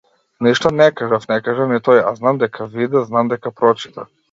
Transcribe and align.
Ништо 0.45 0.71
не 0.77 0.87
кажав, 1.01 1.27
не 1.33 1.37
кажа 1.49 1.67
ни 1.73 1.79
тој, 1.89 2.03
а 2.07 2.15
знам 2.23 2.41
дека 2.47 2.69
виде, 2.73 3.07
знам 3.13 3.33
дека 3.37 3.57
прочита. 3.63 4.11